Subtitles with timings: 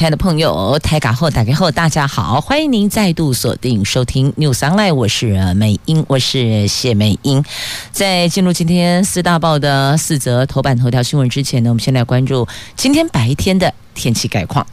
[0.00, 7.44] 亲爱的朋友，台港后打开后，大家好，欢迎您再度锁定收听 News Online，我是美英，我是谢美英。
[7.92, 14.66] 在进入今天四大报的四则头版头条新闻之前呢，我们先来关注今天白天的天气概况。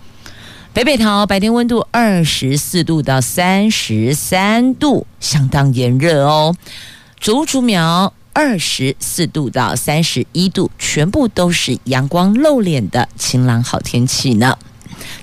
[0.71, 6.55] 北北桃白天温度二十四度到三十三度，相当炎热哦。
[7.19, 14.57] 竹竹苗二十四度到三十一度，全部都是阳光露脸的晴朗好天气呢。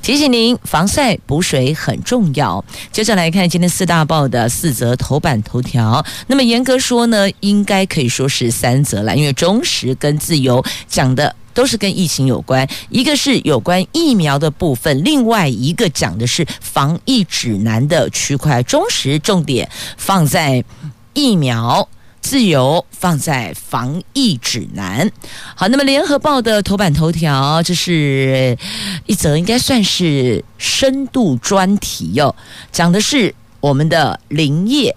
[0.02, 2.64] 提醒您，防晒补水很重要。
[2.92, 6.04] 接着来看今天四大报的四则头版头条。
[6.26, 18.62] 那么严格说呢，应该可以说是三则了，因为中时跟自由讲的都是跟疫情有关，一个是有关疫苗的部分，另外一个讲的是防疫指南的区块。
[18.62, 20.62] 中时重点放在
[21.12, 21.88] 疫苗。
[22.24, 25.12] 自由放在防疫指南。
[25.54, 28.56] 好，那么联合报的头版头条，这是
[29.04, 32.34] 一则应该算是深度专题哟，
[32.72, 34.96] 讲的是我们的林业，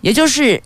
[0.00, 0.60] 也就是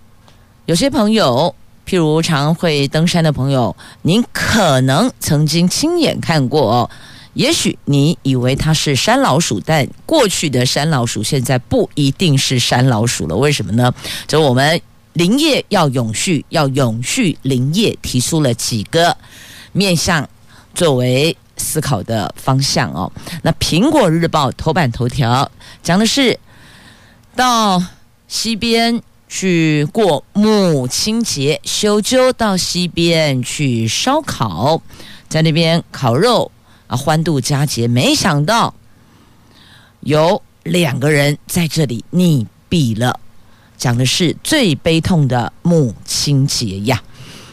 [0.64, 1.54] 有些朋友，
[1.86, 6.90] 譬如常会登山的朋友，您可能曾经亲眼看过哦。
[7.34, 13.36] 也许你以为它是山老鼠，但过去的山老鼠现在不一定是山老鼠了。
[13.36, 13.92] 为什么呢？
[14.26, 14.80] 就我们。
[15.16, 19.16] 林业要永续，要永续林业，提出了几个
[19.72, 20.28] 面向
[20.74, 23.10] 作为思考的方向哦。
[23.42, 25.50] 那《苹果日报》头版头条
[25.82, 26.38] 讲的是
[27.34, 27.82] 到
[28.28, 34.82] 西边去过母亲节，修旧到西边去烧烤，
[35.30, 36.52] 在那边烤肉
[36.88, 37.88] 啊，欢度佳节。
[37.88, 38.74] 没想到
[40.00, 43.18] 有两个人在这里溺毙了。
[43.76, 47.02] 讲的是最悲痛的母亲节呀，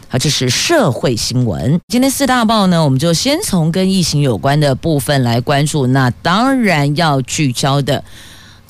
[0.07, 1.79] 好，这是社会新闻。
[1.87, 8.03] 今天四大报呢，我们就先从跟疫情有关的部分来关注，那当然要聚焦的。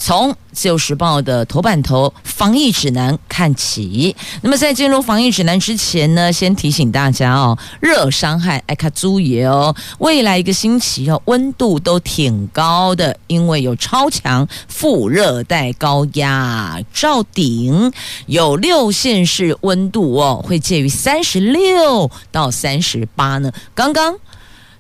[0.06, 4.14] 从自由时报的头版头防疫指南看起。
[4.42, 17.90] 那么在进入防疫指南之前呢，先提醒大家哦，热伤害爱卡猪爷哦，未来一个星期哦，温度都挺高的，因为有超强副热带高压照顶，
[18.26, 23.50] 有六县市温度哦，会介于三十六到三十八呢。
[23.74, 24.14] 刚刚。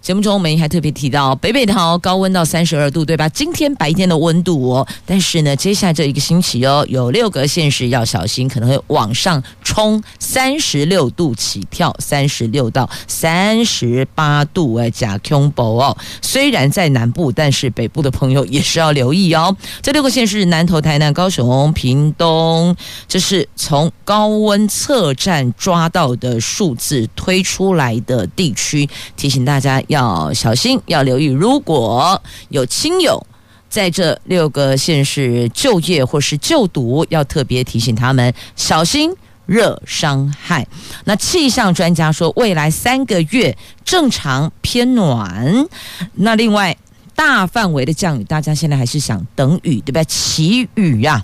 [0.03, 3.30] 节目中我们还特别提到北北桃高温到三十二度，对吧？
[3.30, 15.97] 今天白天的温度哦，但是呢，接下来这一个星期哦，有六个县市要小心，可能会往上冲三十六度起跳，三十六到三十八度哎，加恐怖哦。
[16.22, 19.56] 虽然在南部，但是北部的朋友也是要留意哦。
[19.81, 22.75] 这六个县市：南投、台南、高雄、屏东，
[23.08, 29.81] 这是从高温测站抓到的数字推出来的地区，提醒大家。
[29.94, 31.26] 要小心，要留意。
[31.26, 33.26] 如果有亲友
[33.70, 39.16] 在这六个县市就业或是就读，要特别提醒他们小心
[39.46, 40.68] 热伤害。
[41.06, 43.56] 那气象专家说，未来三个月
[43.86, 45.68] 正常偏暖。
[46.14, 46.75] 那另外
[47.16, 50.04] 大范围的降雨，大家现在还是想等雨，对不对？
[50.06, 51.24] 祈雨呀。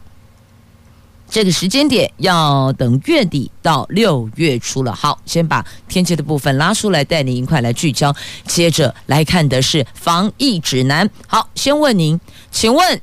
[1.30, 4.94] 这个时间点要等月底到六月初了。
[4.94, 8.14] 好，先把天气的部分拉出来，带您一块来聚焦。
[8.48, 11.10] 接着来看的是防疫指南。
[11.28, 12.20] 好，先问您，
[12.52, 13.02] 请问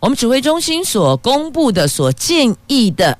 [0.00, 3.18] 我们指挥中心所公布的、所建议的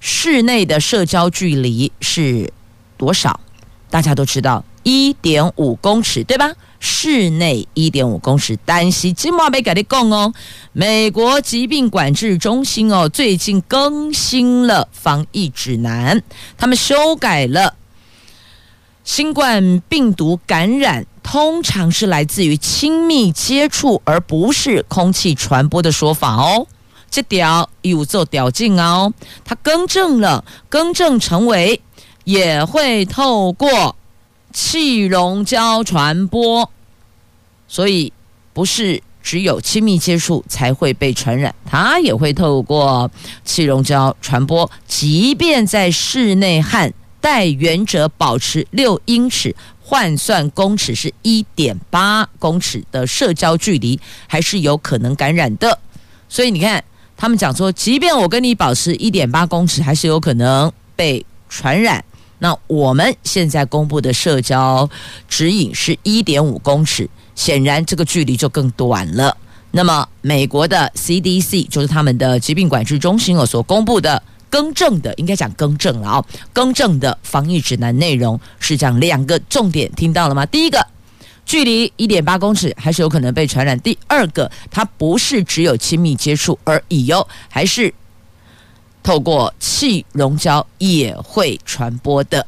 [0.00, 2.50] 室内的社交距离是
[2.96, 3.38] 多少？
[3.90, 6.50] 大家都知道，一点五公尺，对吧？
[6.80, 10.32] 室内一点五公尺，但是今晚没给你讲哦。
[10.72, 16.22] 美国疾病管制中心哦，最近更新了防疫指南，
[16.56, 17.74] 他们修改了
[19.04, 26.66] 新冠病毒感染通常是来自于亲密接触，而不是空气传播的说法哦。
[27.10, 29.12] 这条有做调整哦，
[29.44, 31.82] 他更正了，更正成为
[32.24, 33.96] 也会透过。
[34.52, 36.70] 气溶胶传播，
[37.68, 38.12] 所以
[38.52, 43.10] 不是只有亲密接触才会被传染，它也会透过
[43.44, 44.70] 气溶胶传播。
[44.86, 55.78] 即便在室内和带原者保持六英尺（换算公尺是一点八公尺）的社交距离，还是有可能感染的。
[56.28, 56.82] 所以你看，
[57.16, 62.02] 他们讲说，即便我跟你保持一点八公尺，还是有可能被传染。
[62.40, 64.90] 那我们现在公布的社交
[65.28, 69.36] 指引是一点五公尺，显然这个距离就更短了。
[69.70, 74.20] 那么美国的 CDC 就是他们的疾病管制中心哦所公布的
[74.50, 80.44] 更正的，应该讲更正了啊，更正的防疫指南内容是这样两个重点，听到了吗？
[80.46, 80.84] 第一个。
[81.46, 83.76] 距离一点八公尺还是有可能被传染。
[83.80, 87.92] 第二个，它不是只有亲密接触而已哟，还是
[89.02, 92.46] 透过气溶胶也会传播的。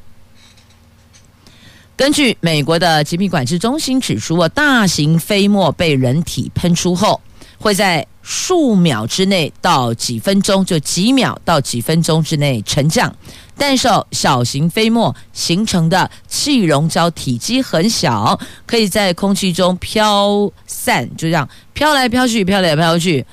[1.94, 7.20] 根据美国的疾病管制中心指出，大型飞沫被人体喷出后，
[7.58, 13.14] 会在数秒之内到几分钟，就几秒到几分钟之内沉降。
[13.56, 23.24] 但是小型飞沫形成的气溶胶体积很小，可以在空气中飘散，就这样飘来飘去，飘来飘去，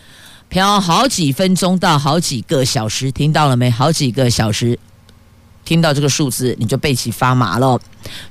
[0.50, 3.70] 飘好几分钟到好几个小时，听到了没？
[3.70, 4.78] 好几个小时。
[5.64, 7.80] 听到这个数字，你就背脊发麻了。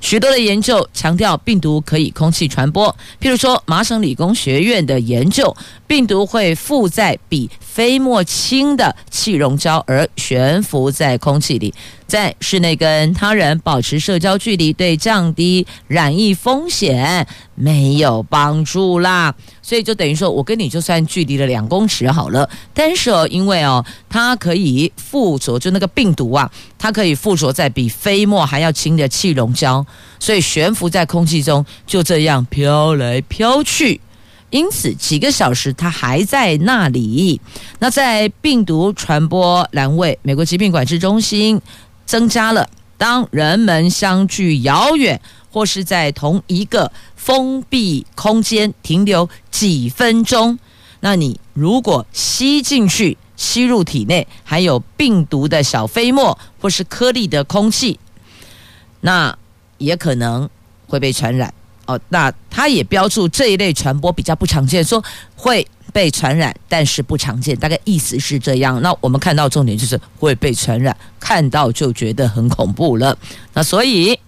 [0.01, 5.55] 许多的研究强调病毒可以空气传播，譬如说麻省理工学院的研究，
[5.89, 11.73] 病毒会附在比飞沫轻的气溶胶而悬浮在空气里。
[12.05, 17.25] 在室内跟他人保持社交距离，对降低染疫风险
[17.55, 19.33] 没有帮助啦。
[19.63, 29.83] 所以就等于说，我跟你就算距离了两公尺好了，但是哦，因为哦，它可以附着，就那个病毒啊，它可以附着在比飞沫还要轻的气溶胶，
[30.19, 33.99] 所以悬浮在空气中，就这样飘来飘去。
[34.49, 37.39] 因此，几个小时它还在那里。
[37.79, 41.61] 那在病毒传播栏位，美国疾病管制中心。
[42.05, 42.67] 增加了，
[42.97, 50.57] 当人们相距遥远，或是在同一个封闭空间停留几分钟，
[51.01, 57.99] 那你如果吸进去、吸入体内含有病毒的小飞沫或是颗粒的空气，
[59.01, 59.37] 那
[59.77, 60.49] 也可能
[60.87, 61.53] 会被传染。
[61.89, 65.03] 哦，那他也标注这一类传播比较不常见，说
[65.35, 65.67] 会。
[65.91, 68.79] 被传染，但是不常见，大概意思是这样。
[68.83, 73.17] 那我们看到重点就是会被传染，看到就觉得很恐怖了。
[73.53, 74.19] 那所以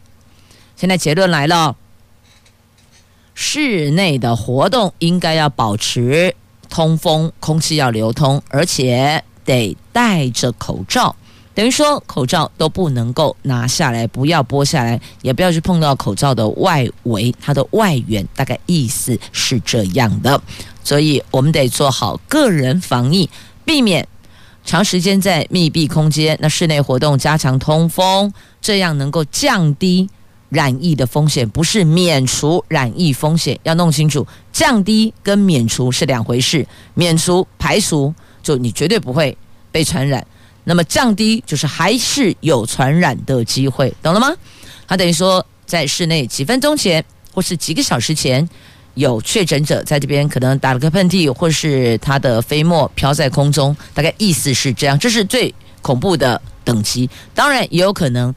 [0.76, 1.76] 现在结论来了，
[3.36, 6.36] 室内的活动应该要保持
[6.68, 11.16] 通风，空气要流通，而且得戴着口罩。
[11.54, 18.26] 等于说口罩都不能够拿下来，不要剥下来，也不要去碰到口罩的外围，它的外缘。
[18.36, 20.42] 大概意思是这样的。
[20.84, 23.30] 所以我们得做好个人防疫，
[23.66, 24.08] 避免
[24.64, 26.38] 长时间在密闭空间。
[26.42, 28.32] 那室内活动加强通风，
[28.62, 30.10] 这样能够降低
[30.50, 33.60] 染疫的风险，不是免除染疫风险。
[33.64, 36.66] 要弄清楚，降低跟免除是两回事。
[36.94, 39.38] 免除排除，就你绝对不会
[39.72, 40.26] 被传染。
[40.64, 44.32] 那么降低就是还是有传染的机会，懂了吗？
[44.88, 47.04] 它等于说，在室内几分钟前
[47.34, 48.48] 或是几个小时前。
[48.96, 55.00] 有确诊者在这边可能打了个喷嚏，或是他的飞沫飘在空中，大概意思是这样。
[55.00, 57.10] 这是最恐怖的等级。
[57.34, 58.36] 当然也有可能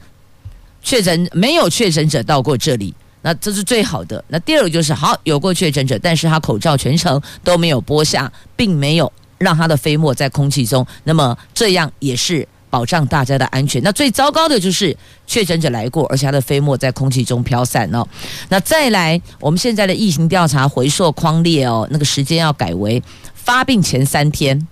[0.81, 4.23] 确诊没有确诊者到过这里，那这是最好的。
[4.29, 12.47] 那第二个就是好有过确诊者，但是他口罩全程都没有剥下，并没有让他的飞沫在空气中，那么这样也是。
[12.67, 13.81] 保障大家的安全。
[13.83, 14.93] 那最糟糕的就是
[15.25, 18.05] 确诊者来过，而且他的飞沫在空气中飘散哦。
[18.49, 23.01] 那再来，我们现在的疫情调查回溯框列哦，那个时间要改为
[23.33, 24.67] 发病前三天，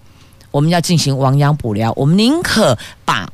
[0.52, 1.94] 我们要进行亡羊补牢。
[1.96, 3.32] 我们宁可把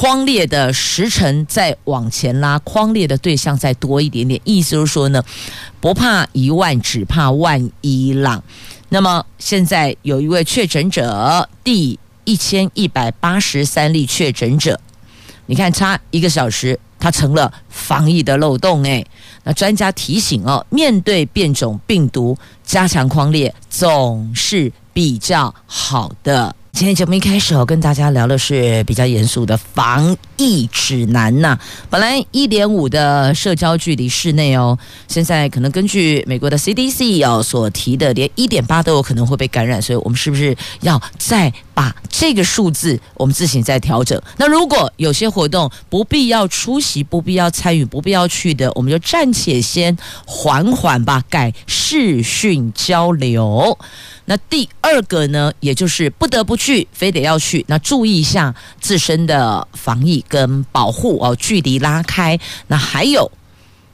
[0.00, 4.40] 框列的时辰再往前拉，框列的对象再多一点点。
[4.44, 5.22] 意思就是说呢，
[5.78, 8.42] 不怕一万，只怕万一浪。
[8.88, 11.98] 那么现在有一位确诊者第。
[12.24, 14.78] 一千一百八十三例确诊者，
[15.46, 19.04] 你看差一个小时，它成了防疫的漏洞诶。
[19.42, 26.54] 那专家提醒哦，面对变种病毒，加强框列总是比较好的。
[26.72, 31.58] 今天节目一开始，我跟大家聊的是比较严肃的防疫指南呐。
[31.90, 44.18] 本来一点五的社交距离室内哦，现在可能根据美国的 CDC 哦所提的，连一点八都有可能会被感染，所以我们是不是要再把这个数字我们自行再调整？
[44.38, 53.76] 那如果有些活动不必要出席、不必要参与、不必要去的，我们就暂且先缓缓吧，改视讯交流。
[54.30, 62.38] 那第二个呢，也就是不得不去，非得要去，那注意一下自身的防疫跟保护哦，距离拉开。
[62.68, 63.28] 那还有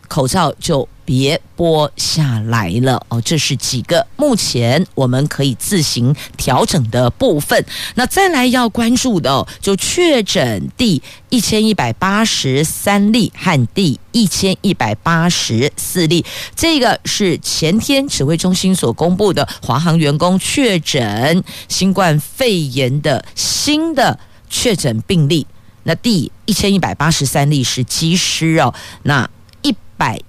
[0.08, 3.18] 口罩就别拨下来了哦。
[3.22, 7.64] 这是几个目前我们可以自行调整的部分。
[7.94, 24.18] 那再来要关注的哦，就确诊第一千一百八十三例和第一千一百八十四例，这个是前天指挥中心所公布的华航员工确诊新冠肺炎的新的
[24.50, 25.46] 确诊病例。
[25.84, 29.30] 那第一千一百八十三例是机师哦，那
[29.62, 30.20] 一百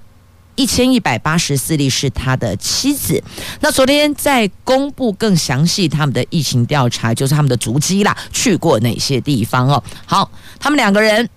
[0.57, 3.23] 一千一百八十四例是他的妻子。
[3.61, 9.81] 那昨天在公布更详细他们的疫情调查，就是他们的足迹啦，去过哪些地方哦？
[10.05, 11.29] 好，他们两个人。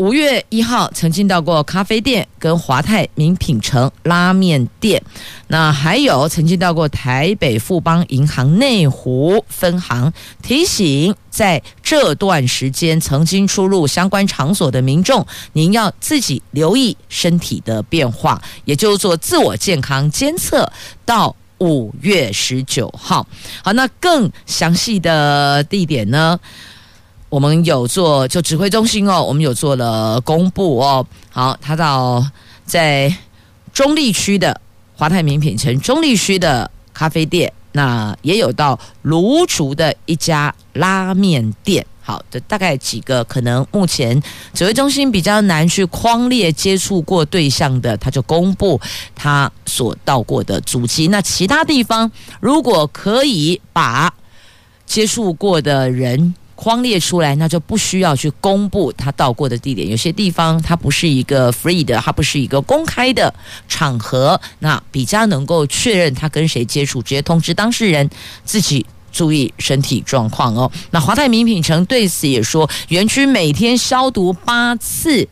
[0.00, 5.02] 五月一号曾经到过咖啡店跟华泰名品城拉面店，
[5.48, 10.10] 那还有曾经到过台北富邦银行内湖分行。
[10.42, 20.72] 提醒在这段时间曾经出入相关场所的民众，您要自己留意身体的变化，也就是做自我健康监测。
[21.04, 23.26] 到五月十九号，
[23.62, 26.40] 好，那更详细的地点呢？
[27.30, 31.06] 我们有做就指挥中心哦，我们有做了公布哦。
[31.30, 32.26] 好，他到
[32.64, 33.16] 在
[33.72, 34.60] 中立区的
[34.96, 41.86] 华泰名品城中立区的咖啡店，那也有到卢竹的一家拉面店。
[42.02, 44.20] 好的，大概几个可能目前
[44.52, 48.80] 指挥中心比较难去框列接触过对象的，他就公布
[49.14, 51.06] 他所到过的足迹。
[51.06, 52.10] 那其他地方
[52.40, 54.12] 如果可以把
[54.84, 56.34] 接触过的人。
[56.62, 59.88] 框列出来，那就不需要去公布他到过的地点。
[59.88, 63.32] 有些地方它不是一个 free 的，它不是一个公开的
[63.66, 68.10] 场合，那比较能够确认他跟谁接触，直接通知当事人
[68.44, 70.70] 自己注意身体状况哦。
[70.90, 75.26] 那华泰名品城对此也说，园区每天消毒八次，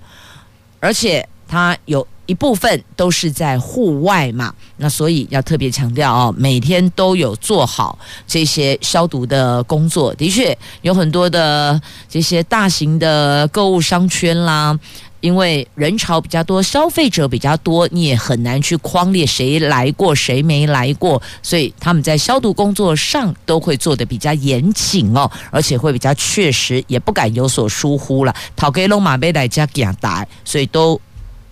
[0.80, 2.08] 而且它有。
[2.28, 10.14] 一部分都是在户外嘛，那所以要特别强调哦，每天都有做好这些消毒的工作。
[10.14, 14.78] 的确，有很多的这些大型的购物商圈啦，
[15.20, 28.34] 因为人潮比较多，消费者比较多，你也很难去框列谁来过，谁没来过，所以他们在消毒工作上都会做得比较严谨哦，而且会比较确实，也不敢有所疏忽了。
[28.54, 31.00] 讨给龙马贝来加给打，所以都。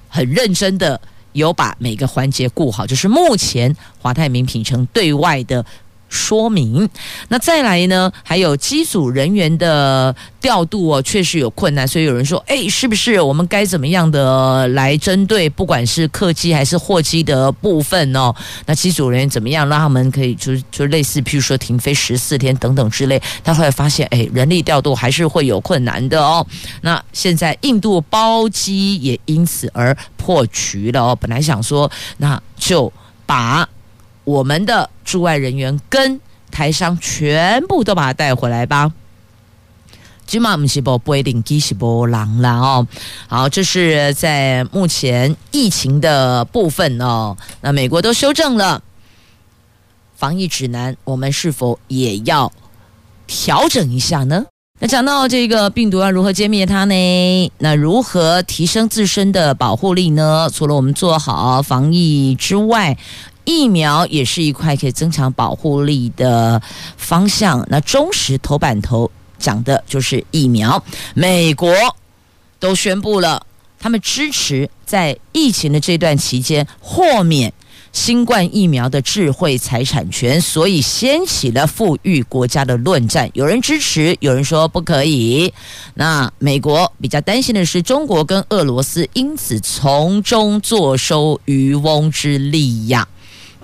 [0.08, 1.00] 很认真的
[1.32, 5.64] 有把每个环节顾好，就是目前华泰名品城对外的。
[6.08, 6.88] 说明，
[7.28, 8.10] 那再来呢？
[8.22, 18.34] 还有机组人员的调度哦，确实有困难，所以有人说，哎，是不是我们该怎么样的来针对，不管是客机还是货机的部分哦？
[18.66, 23.20] 那机组人员怎么样让他们可以就是就类似，譬如说停飞十四天等等之类？
[23.42, 26.46] 他后来发现，哎，人力调度还是会有困难的哦。
[26.82, 31.18] 那现在印度包机也因此而破局了哦。
[31.20, 32.92] 本来想说，那就
[33.26, 33.68] 把。
[34.26, 38.92] 我们的驻外人员跟台商全部都把他带回来吧。
[40.26, 42.88] 今嘛不是波不一定机是波浪了哦。
[43.28, 47.36] 好，这是在目前疫情的部分哦。
[47.60, 48.82] 那美国都修正了
[50.16, 52.50] 防疫指南，我们是否也要
[53.28, 54.46] 调整一下呢？
[54.80, 57.52] 那讲到这个病毒要如何歼灭它呢？
[57.58, 60.50] 那如何提升自身的保护力呢？
[60.52, 62.98] 除了我们做好防疫之外，
[63.46, 66.60] 疫苗也是一块可以增强保护力的
[66.98, 67.66] 方向。
[67.70, 70.82] 那中实头版头讲的就是疫苗，
[71.14, 71.72] 美国
[72.58, 73.46] 都宣布了，
[73.78, 77.52] 他们支持在疫情的这段期间豁免
[77.92, 83.30] 新冠疫苗的智慧财产权，所以掀起了富裕国家的论战。
[83.32, 85.52] 有人支持，有人说不可以。
[85.94, 93.06] 那美国比较担心的是，中国跟俄罗斯因此从中坐收渔翁之利呀。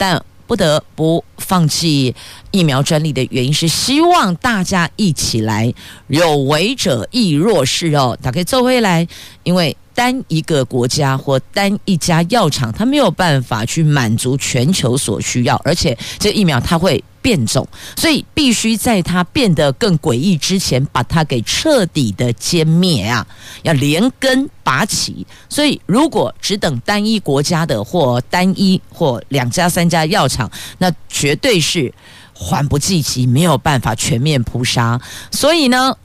[0.03, 2.13] 但不得不放弃
[2.51, 5.73] 疫苗专利的原因是，希望大家一起来，
[6.09, 8.19] 有为者亦若是哦。
[8.21, 9.07] 打开奏回来，
[9.45, 17.05] 因为单一个国家或单一家药厂，它没有办法去满足全球所需要，而且这疫苗它会。
[17.23, 23.25] 变种，所以必须在它变得更诡异之前，把它给彻底的歼灭啊！
[23.63, 25.25] 要连根拔起。
[25.49, 31.95] 所以，如果只等单一国家的或单一或两家三家药厂，那绝对是
[32.35, 35.01] 缓不济急，没有办法全面扑杀。
[35.31, 35.97] 所以呢，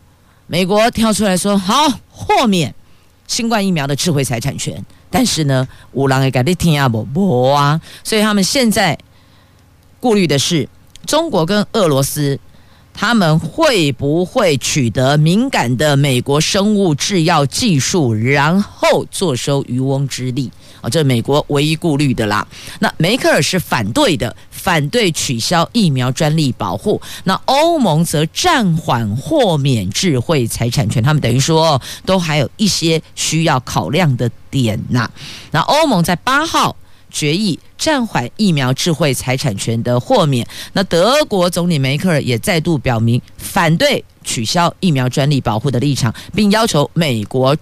[0.45, 1.73] 美国跳出来说：“好，
[2.11, 2.73] 豁免
[3.25, 8.95] 新冠疫苗的智慧财产权。”但是呢，五郎也改你听啊不不啊，所以他们现在
[9.99, 10.69] 顾虑的是。
[11.07, 12.37] 中国跟俄罗斯，
[12.93, 20.51] 他们会不会取得敏感的美国生物制药技术，然后坐收渔翁之利？
[20.81, 22.45] 啊，这美国唯一顾虑的啦。
[22.79, 27.01] 那梅克尔是反对的，反对取消疫苗专利保护。
[27.23, 31.01] 那欧盟则暂缓豁免智慧财产权。
[31.01, 35.09] 他们等于说，都还有一些需要考量的点呐。
[35.51, 36.75] 那欧盟在八号。
[37.09, 40.45] 决议暂缓疫苗智慧财产权的豁免。
[40.73, 47.55] 那德国总理梅克尔也再度表明反对取消疫苗专利保护的立场，并要求美国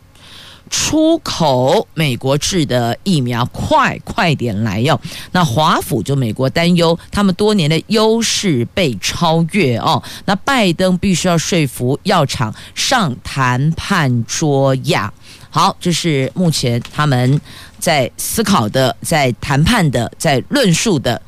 [0.68, 5.00] 出口美国制的疫苗快快点来用。
[5.32, 10.02] 那华府就美国担忧他们多年的优势被超越哦。
[10.26, 15.14] 那拜登必须要说服药厂上谈判桌呀。
[15.52, 17.40] 好，这是目前他们
[17.86, 21.22] 在思考的、在谈判的、在论述的，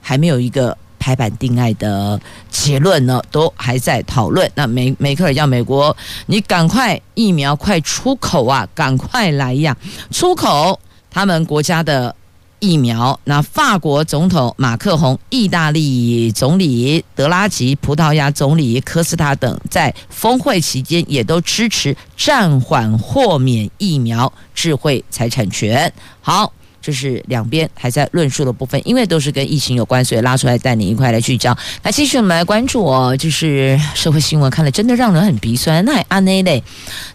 [0.00, 4.50] 还没有一个排版定案的结论呢，都还在讨论。
[4.56, 9.76] 那梅梅克尔要美国，你赶快疫苗快出口啊，赶快来呀，
[10.10, 12.12] 出口他们国家的。
[12.60, 25.92] 疫苗，那法国总统马克宏、意大利总理德拉吉、葡萄牙总理科斯塔等，在峰会期间也都支持暂缓豁免疫苗智慧财产权。
[26.20, 26.52] 好。
[26.82, 31.56] 这是两边还在论述的部分，因为都是跟疫情有关，所以拉出来带你一块来聚焦。
[31.82, 35.84] 那继续我们来关注哦，就是社会新闻，看了真的让人很鼻酸。
[35.84, 36.62] 那阿内嘞，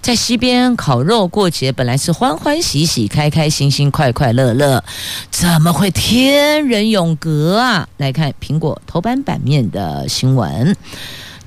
[0.01, 4.83] 在西边烤肉过节，本来是欢欢喜喜、开开心心、快快乐乐，
[5.31, 7.87] 怎么会天人永隔啊？
[7.97, 10.75] 来看苹果头版版面的新闻，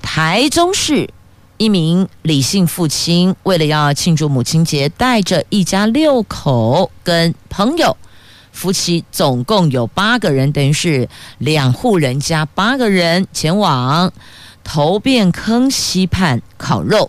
[0.03, 1.09] 台中市
[1.57, 7.97] 一名李姓父亲，为了要庆祝母亲节，带着一家六口跟朋友。
[8.59, 14.13] 夫妻总共有八个人，等于是两户人家八个人前往
[14.65, 17.09] 头汴坑溪畔烤肉。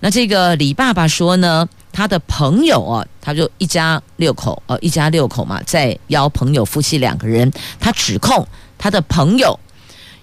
[0.00, 8.48] 那这个李爸爸说呢，他的朋友啊，他就一家六口，呃，一家六口嘛，在邀朋友夫妻两个人，他指控
[8.78, 9.60] 他的朋友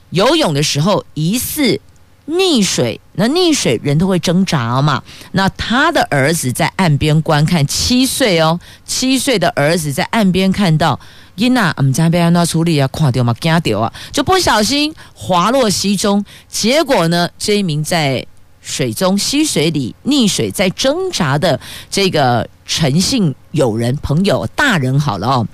[0.10, 1.80] 游泳的时候疑似。
[2.28, 5.04] 溺水，那溺水人都会挣扎嘛。
[5.34, 10.98] 那他的儿子在岸边观看，七岁哦，七岁的儿子在岸边看到，
[11.36, 16.24] 因那我们家被安娜处理啊，垮掉嘛，惊掉啊，就不小心滑落溪中。
[16.48, 18.26] 结果呢，这一名在
[18.62, 21.60] 水中溪水里溺水在挣扎的
[21.90, 25.48] 这个陈姓友人朋友大人好了哦，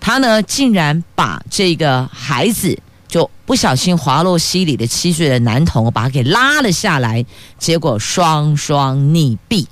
[0.00, 2.76] 他呢竟然把这个孩子。
[3.10, 7.26] 就不小心滑落溪里的七岁的男童，把他给拉了下来，
[7.58, 9.66] 结果双双溺毙。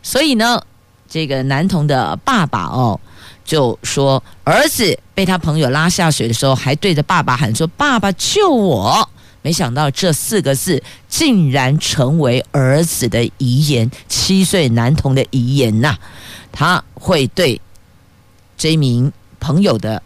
[0.00, 0.62] 所以呢，
[1.08, 3.00] 这个男童的爸爸哦，
[3.44, 9.10] 就说儿子被他朋友拉下水的时候，还对着爸爸喊说：“爸爸救我！”
[9.42, 15.98] 没想到这四个字竟然成为儿子的遗言，七岁男童的遗言呐、
[16.52, 17.60] 他会对
[18.56, 20.00] 这名朋友的。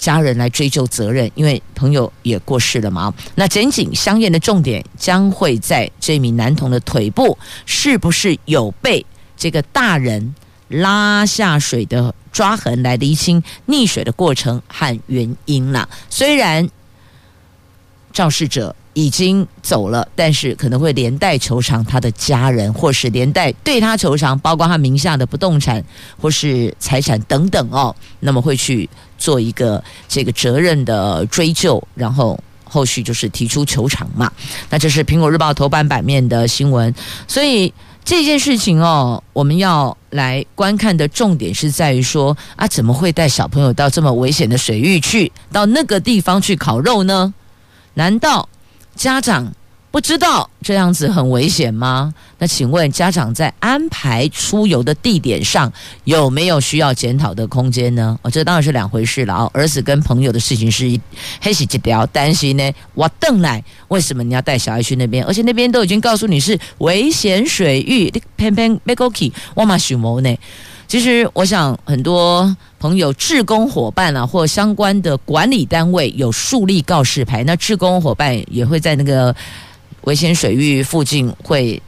[0.00, 3.14] 家人来追究责任，因为朋友也过世了嘛。
[3.36, 9.04] 那检警相验的重点将会在这名男童的腿部，是不是有被
[9.36, 10.34] 这个大人
[10.68, 15.88] 拉下水的抓痕，来厘清溺水的过程和原因了。
[16.08, 16.68] 虽然
[18.12, 18.74] 肇事者。
[18.92, 25.82] 已经走了，但是可能会连带求偿他的家人，或是连带对他求偿，包括他名下的不动产
[26.20, 27.94] 或是财产等等哦。
[28.18, 34.32] 那么会去做一个这个责任的追究，然后后续就是提出求偿嘛。
[34.68, 36.92] 那这是苹果日报头版版面的新闻，
[37.28, 37.72] 所以
[38.04, 47.32] 这件事情哦，我们要来观看的重点是在于说啊，怎么会带小朋友到这么危险的水域去，到那个地方去烤肉呢？
[47.94, 48.48] 难道？
[48.96, 49.50] 家长
[49.90, 52.14] 不知道这样子很危险吗？
[52.38, 55.70] 那请问家长在安排出游的地点上
[56.04, 58.16] 有没有需要检讨的空间呢？
[58.22, 59.50] 哦，这当然是两回事了啊！
[59.52, 61.00] 儿子跟朋友的事情是一
[61.40, 65.24] 黑喜几条，担心呢，我邓来为什么你要带小孩去那边？
[65.24, 70.38] 而且那边都已经告诉你是危险水域，偏偏被勾起，我嘛许谋呢？
[70.86, 79.34] 其实，我想很多朋友、志工伙伴啊，或相关的管理单位有树立告示牌，那志工伙伴也会在那个
[80.02, 81.80] 危险水域附近会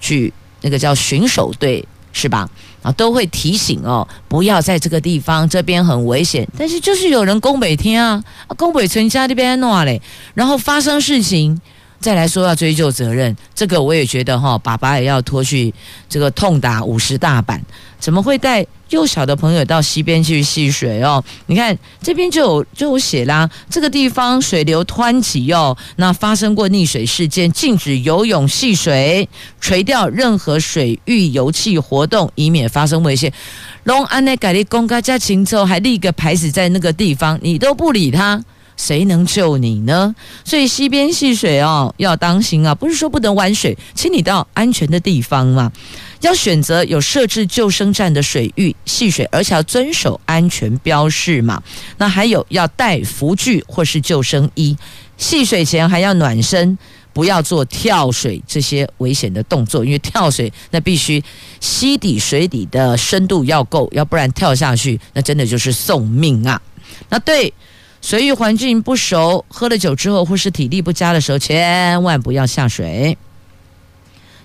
[0.00, 2.48] 去那个叫巡守队，是吧？
[2.82, 6.48] 啊，都会提醒哦，不要在这个地方，这边很危险。
[6.56, 8.24] 但是就是有人宫北天啊，
[8.56, 10.00] 宫北村家这边弄啊嘞，
[10.32, 11.60] 然后发生事情，
[12.00, 15.72] 再来说要追究责任，这个我也觉得哈，爸爸也要拖去
[16.08, 17.62] 这个痛打五十大板。
[17.98, 21.22] 怎么会带幼小的朋友到溪边去戏水哦？
[21.44, 29.28] 你看这边就有就有写啦，这个地方水流湍急哦，那发生过溺水事件，禁止游泳戏水，
[29.60, 33.30] 垂钓任何水域游憩活动，以免发生危险。
[33.84, 38.42] 龙安内改立公家加禽之后，还立个牌子在那个地方，你都不理他。
[38.80, 40.14] 谁能救你呢？
[40.42, 42.74] 所以溪边戏水哦，要当心啊！
[42.74, 45.70] 不是说不能玩水，请你到安全的地方嘛。
[46.22, 51.62] 要选择有设置救生站的水域戏水，而且要遵守安全标示嘛。
[51.98, 54.74] 那还有要带浮具或是救生衣。
[55.18, 56.78] 戏水前还要暖身，
[57.12, 61.22] 不要做跳水这些危险的动作，因为跳水那必须
[61.60, 66.58] 溪底水底的深度要够，要不然跳下去那真的就是送命啊！
[67.10, 67.52] 那对。
[68.00, 73.16] 水域环境不熟，喝了酒之后或是体力不佳的时候，千万不要下水。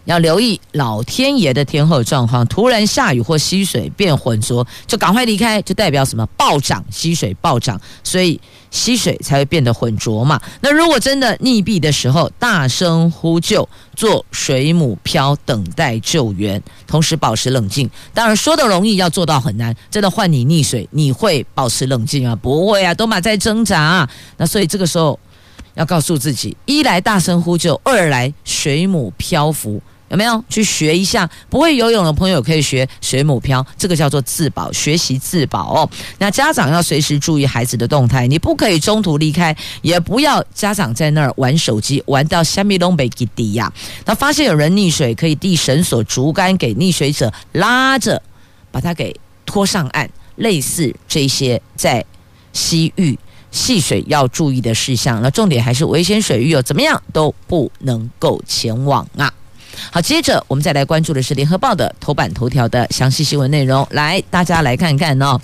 [0.05, 6.25] 要留意老天爷的天候状况，突然下雨或溪水变浑浊，就赶快离开，就代表什么？
[6.37, 8.39] 暴涨，溪水暴涨，所以
[8.69, 10.39] 溪水才会变得浑浊嘛。
[10.61, 17.89] 那如果真的溺毙的时候，大声呼救，做水母漂，等待救援，同时保持冷静。
[18.13, 19.75] 当然说的容易，要做到很难。
[19.89, 22.35] 真的换你溺水，你会保持冷静啊？
[22.35, 24.09] 不会啊，都嘛在挣扎啊。
[24.37, 25.19] 那所以这个时候
[25.73, 29.81] 要告诉自己：一来大声呼救，二来水母漂浮。
[30.09, 31.29] 有没有去学一下？
[31.49, 35.89] 不会游泳的朋友可以学水母漂，这个叫做自保，学习自保哦。
[36.19, 43.71] 那家长要随时注意孩子的动态，你不可以中途离开，也不要家长在那儿玩手机，玩到虾米拢没给底呀。
[44.05, 48.21] 那发现有人溺水，可以递绳索、竹竿给溺水者拉着，
[48.71, 49.15] 把他给
[49.45, 50.09] 拖上岸。
[50.35, 52.03] 类似这些在
[52.51, 53.17] 西域
[53.51, 59.33] 戏水要注意的事项，那重点还是危险水域哦，怎么样都不能够前往啊。
[59.91, 63.87] 好，接着我们再来关注的是《联合报》的头版头条的详细新闻内容。
[63.91, 65.39] 来，大家来看看哦。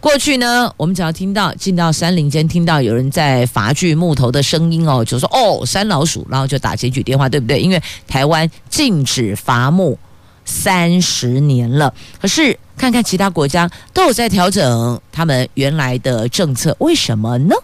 [0.00, 7.58] 过去呢，我们只要听到进到山林间，听到有人在伐锯木头的声音哦，就说哦，山老鼠，然后就打检举电话，对不对？
[7.58, 9.98] 因为台湾禁止伐木
[10.44, 17.54] 三十年了，可是看看其他国家都有在调整他们原来的政策，为什么呢？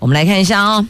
[0.00, 0.84] 我们来看一下哦，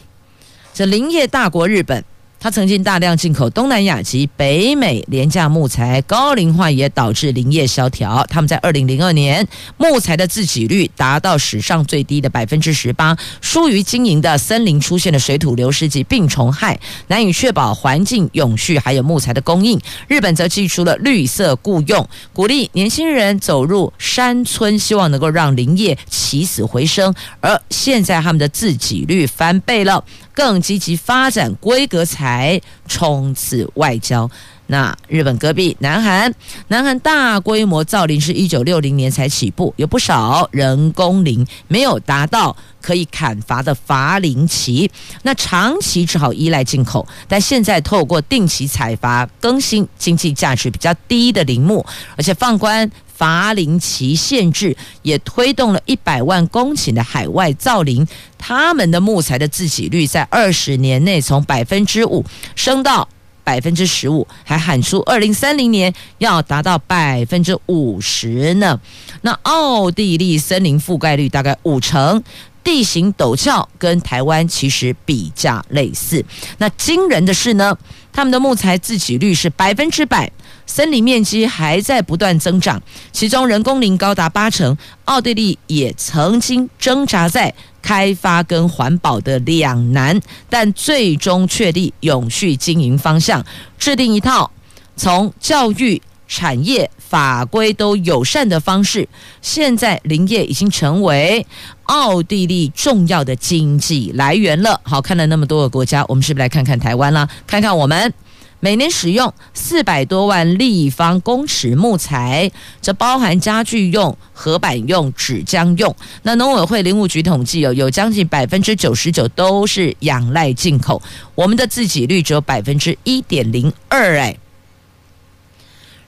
[0.73, 2.03] 这林业大国日本。
[2.41, 8.25] 他曾经大量进口东南亚及北美廉价木材，高龄化也导致林业萧条。
[8.27, 19.79] 他们在二零零二年木材的自给率达到史上最低的百分之十八，疏于经营的森林出现了水土流失及病虫害，难以确保环境永续，还有木材的供应。
[20.07, 27.13] 日本则寄出了绿色雇用，鼓励年轻人走入山村，希望能够让林业起死回生。
[27.39, 30.03] 而现在他们的自给率翻倍了。
[30.33, 34.29] 更积极发展规格才，冲刺外交。
[34.71, 36.33] 那日本隔壁南韩，
[36.69, 44.89] 南韩大规模造林是一九六零年才起步，有不少人工林没有达到可以砍伐的伐林期，
[45.23, 47.05] 那长期只好依赖进口。
[47.27, 52.89] 但现在透过定期采伐，更新经济价值比较低的林木，而且放宽。
[53.13, 63.07] 伐林期限制也推动了一百万公顷的海外造林，他们的木材的自给率在二十年内从百分之五升到
[63.43, 68.79] 百分之十五，还喊出二零三零年要达到百分之五十呢。
[69.21, 72.23] 那奥地利森林覆盖率大概五成，
[72.63, 76.23] 地形陡峭，跟台湾其实比较类似。
[76.57, 77.77] 那惊人的是呢，
[78.13, 80.31] 他们的木材自给率是百分之百。
[80.67, 84.77] 森林面积还在不断增长，其中人工林高达八成。
[85.03, 93.45] 奥地利也曾经挣扎在开发跟环保的两难，但最终确立永续经营方向，
[93.77, 94.51] 制定一套
[94.95, 99.07] 从教育、产业、法规都友善的方式。
[99.41, 101.45] 现在林业已经成为
[101.83, 104.79] 奥地利重要的经济来源了。
[104.83, 107.27] 好，看了那么多个国家，我们是不是来看看台湾啦？
[107.47, 108.13] 看看我们。
[108.61, 112.49] 每年使用四百多万立方公尺木材，
[112.81, 115.93] 这包含家具用、合板用、纸浆用。
[116.21, 121.01] 那农委会林务局统计有有将近百分之九十九都是仰赖进口，
[121.33, 124.19] 我们的自给率只有百分之一点零二。
[124.19, 124.37] 哎，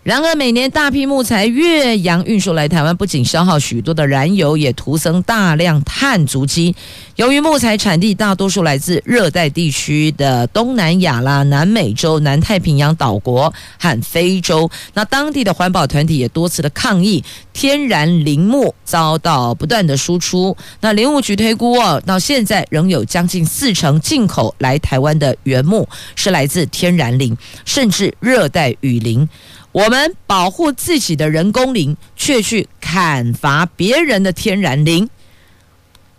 [0.03, 6.75] 然而，每年大批木材越洋运输来台湾，不仅消耗许多的燃油，也徒增大量碳足迹。
[7.15, 20.57] 由于木材产地大多数来自热带地区的东南亚啦、南美洲、南太平洋岛国和非洲，那当地的环保团体也多次的抗议，天然林木遭到不断的输出。
[20.81, 25.87] 那林务局推估哦，到现在仍有将近四成进口来台湾的原木
[26.17, 29.29] 是来自天然林，甚至热带雨林。
[29.73, 35.09] 我们保护自己的人工林，却去砍伐别人的天然林，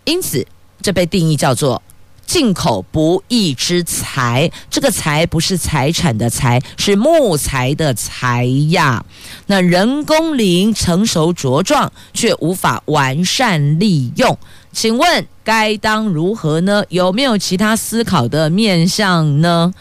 [0.03, 0.45] 因此
[0.81, 1.81] 这被定义叫做
[2.25, 4.51] 进口不义之财。
[4.69, 9.05] 这个财不是财产的财，是木材的材呀。
[9.45, 14.37] 那人工林成熟茁壮，却无法完善利用，
[14.73, 16.83] 请问该当如何呢？
[16.89, 19.73] 有没有其他思考的面向呢？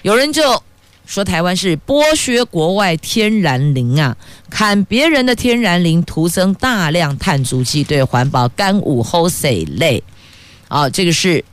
[0.00, 0.62] 有人就。
[1.10, 4.16] 说台湾是剥削国外天然林啊，
[4.48, 10.00] 砍别人的天然林，徒增大量碳足迹，对环保干五齁水泪。
[10.68, 11.44] 啊，这个是。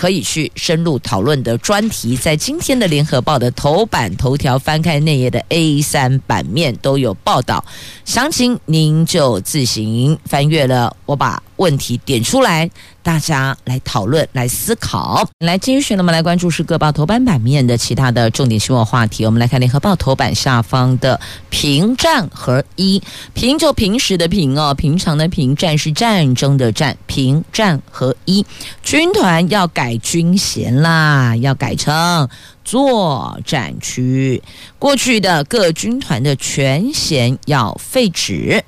[0.00, 7.64] 可以去深入讨论的专题，在今天的联合报的头版头条翻开内页的 A 三版面都有报道，
[8.04, 10.96] 详情您就自行翻阅了。
[11.04, 12.70] 我把问题点出来，
[13.08, 15.26] 大家来讨论、来思考。
[15.38, 19.24] 来，继续，那么来关注是各报头版版面的其他的重点新闻话题。
[19.24, 21.18] 我们来看联合报头版下方的
[21.48, 28.44] 平战合一，平就平时的平哦，平常的平，战是战争的战，平战合一，
[28.82, 29.96] 军团要改。
[29.96, 32.28] 军衔啦，要改成
[32.62, 34.42] 作战区。
[34.78, 38.62] 过去的各军团的权衔要废止。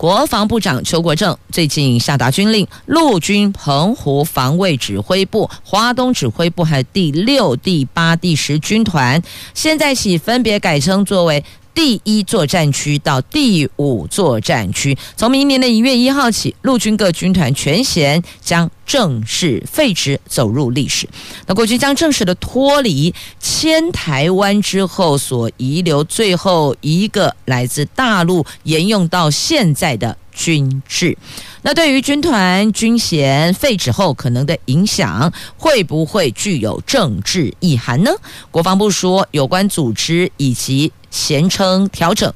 [0.00, 9.20] 国防部长邱国正最近下达军令，陆军澎湖防卫指挥部、华东指挥部还有第六、第八、第十军团，
[9.52, 11.44] 现在起分别改称作为。
[11.74, 21.08] 第一作战区到第五作战区，从明年的一月一号起，陆军各军团全衔将正式废止，走入历史。
[21.46, 31.18] 那过去将正式的脱离迁台湾之后所遗留最后一个来自大陆沿用到现在的军制。
[31.60, 38.10] 那对于军团军衔废止后可能的影响，会不会具有政治意涵呢？
[38.50, 42.32] 国防部说，有关组织以及衔称调整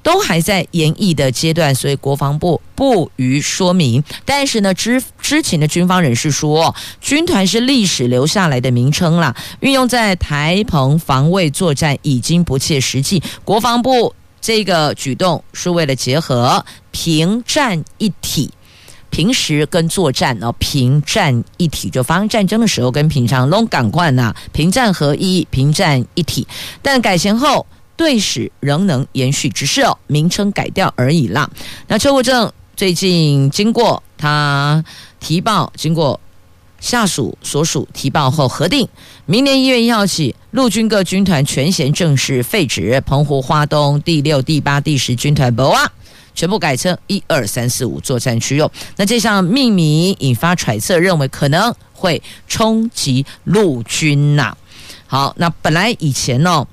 [0.00, 4.04] 都还在研议的阶段，所以国防部不予说明。
[4.24, 13.20] 但是呢，知知情的军方人士说，军团是历史留下来的名称啦，运用在台澎防卫作战已经不切实际。
[13.42, 18.50] 国防部这个举动是为了结合平战一体。
[19.10, 26.46] 平时跟作战哦，平战一体，就发生战争的时候跟平常拢赶快呐，平战合一，平战一体。
[26.82, 31.50] 但改前后，队史仍能延续，只是哦，名称改掉而已啦。
[31.86, 34.84] 那邱国正最近经过他
[35.18, 36.20] 提报，经过
[36.80, 38.88] 下属所属提报后核定，
[39.26, 45.90] 明年一月一号起，陆军各军团全衔正式废止，澎湖、花东第六、第八、第十军团不啊。
[46.34, 48.70] 全部改称一二三四五作战区用。
[48.94, 54.56] 那这项命名引发揣测，认为可能会冲击陆军呐。
[55.08, 56.64] 好，那本来以前呢，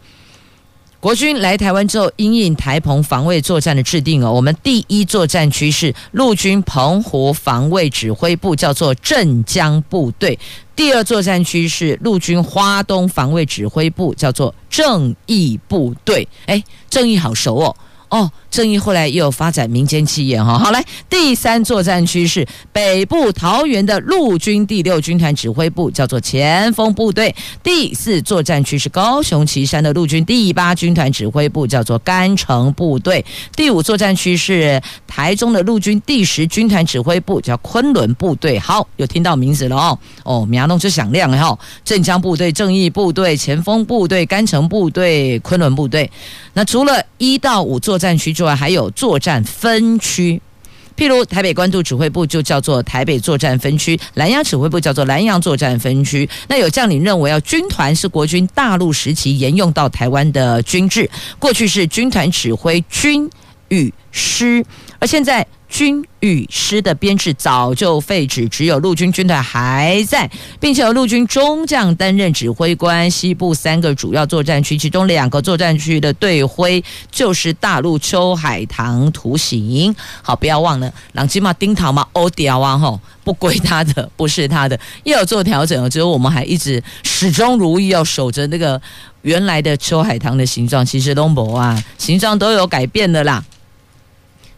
[1.06, 10.36] 国军来台湾之后，因应台澎防卫作战的制定哦，我们第一作战区是陆军澎湖防卫指挥部，叫做镇江部队；
[10.76, 16.28] 第二作战区是陆军花东防卫指挥部，叫做正义部队。
[16.48, 17.76] 哎，正义好熟哦。
[18.10, 20.58] 哦，正义后来又发展民间企业哈。
[20.58, 27.30] 好，来第三作战区是北部桃园的陆军第六军团指挥部，叫做前锋部队；
[27.62, 33.22] 第四作战区是高雄旗山的陆军第八军团指挥部，叫做甘城部队；
[33.58, 38.58] 第五作战区是台中的陆军第十军团指挥部，叫昆仑部队。
[38.58, 40.00] 好，有听到名字了哦。
[40.24, 41.60] 哦，苗东就响亮了哈。
[41.84, 46.10] 镇江部队、正义部队、前锋部队、甘城部队、昆仑部队。
[46.54, 50.41] 那除了一到五作战区之外，还有作战分区，
[50.95, 56.29] 譬如台北关渡指挥部就叫做台北作战分区，南洋指挥部叫做南洋作战分区。
[56.47, 63.29] 那有将领认为，要军团是国军大陆时期沿用到台湾的军制，过去是军团指挥军
[63.67, 64.63] 与师，
[65.06, 65.46] 而现在。
[65.68, 73.10] 军与师的编制早就废止，只有陆军军团还在，并且由陆军中将担任指挥官。
[73.10, 79.94] 西部三个主要作战区，其中两个作战区的队徽就是大陆秋海棠图形。
[80.22, 88.80] 好，不要忘了，朗基嘛、丁桃嘛、欧迪啊，吼，不归他的，不是他的，又有做调整了，只有我们还一直始终如一，要守着那个。
[89.24, 93.44] 原来的秋海棠的形状，其实东博啊，形状都有改变的啦。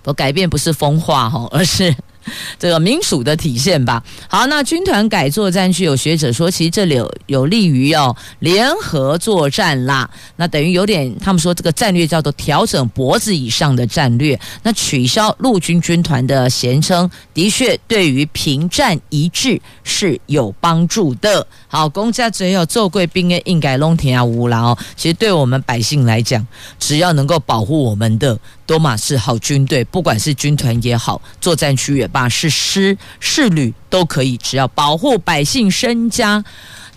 [0.07, 1.93] 不改变不是风化哈，而是。
[2.59, 4.03] 这个民主的体现吧。
[4.27, 10.09] 好，那军团改作战区，有学者说，其实这里有有利于哦联合作战啦。
[10.35, 14.37] 那等于有点，他们说这个战略叫做调整脖子以上的战略。
[14.61, 21.47] 那取消陆军军团的衔称，的确对于平战一致是有帮助的。
[21.69, 24.77] 好，公家只要做贵兵的应该拢挺啊无劳哦。
[24.97, 26.45] 其实对我们百姓来讲，
[26.77, 29.83] 只要能够保护我们的，多马是好军队。
[29.85, 36.45] 不管是军团也好，作战区也罢，是师是旅都可以，只要保护百姓身家、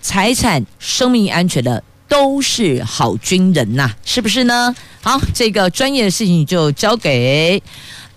[0.01, 4.75] 财产、生命安全的，都是好军人呐，是不是呢？
[5.01, 7.63] 好，这个专业的事情就交给。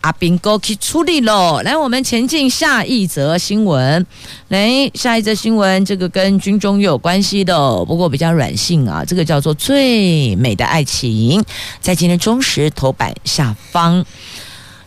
[0.04, 1.62] 阿兵哥去出力喽！
[1.62, 4.06] 来，我们前进下一则新闻。
[4.48, 9.02] 来，下一则新闻，这个跟军中有关系的，不过比较软性啊。
[9.02, 11.40] 这个叫做《最美的爱情》，
[11.80, 14.04] 在今天中时头版下方。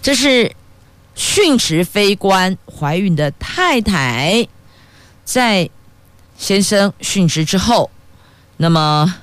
[0.04, 0.52] 这是
[1.16, 4.48] 殉职非官怀孕的太太，
[5.26, 5.68] 在
[6.38, 7.90] 先生殉职之后，
[8.58, 9.16] 那么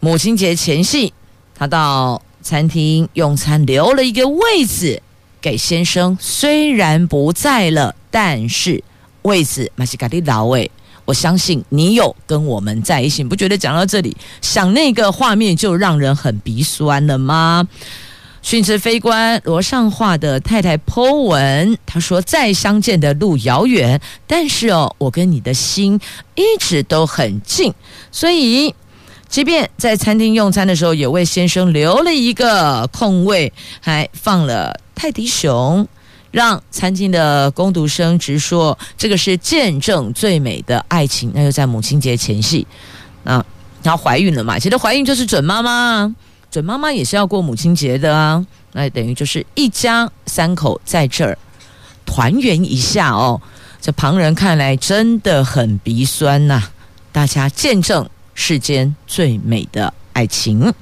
[0.00, 1.12] 母亲节前夕，
[1.54, 5.02] 她到餐厅用餐，留了一个位子。
[5.40, 8.82] 给先生虽然不在了，但是
[9.22, 10.70] 位置马西卡蒂老位，
[11.04, 17.66] 我相信你有跟我们在一起，不觉得讲到这里，想那个画面就让人很鼻酸了吗？
[18.42, 26.00] 殉职飞官罗尚化的太太 Po 文，他说再相见的路遥远，但是哦，我跟你的心
[26.34, 27.72] 一直都很近，
[28.12, 28.74] 所以。
[29.30, 35.86] 即便在餐厅用餐的时候，也为先生留了一个空位，还放了泰迪熊，
[36.32, 41.30] 让餐厅的工读生直说这个是见证最美的爱情。
[41.32, 42.66] 那就在母亲节前夕，
[43.22, 43.42] 那
[43.84, 44.58] 她怀孕了嘛？
[44.58, 46.12] 其实怀孕就是准妈妈，
[46.50, 48.44] 准妈妈也是要过母亲节的啊。
[48.72, 51.38] 那等于就是一家三口在这儿
[52.04, 53.40] 团圆一下哦。
[53.80, 56.64] 这旁人看来真的很鼻酸呐、
[57.12, 58.10] 大家见证。
[58.34, 60.72] 世间最美的爱情。